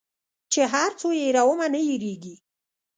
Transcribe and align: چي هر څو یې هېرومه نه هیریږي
چي 0.51 0.61
هر 0.73 0.91
څو 0.99 1.07
یې 1.17 1.23
هېرومه 1.27 1.67
نه 1.73 1.79
هیریږي 1.87 2.35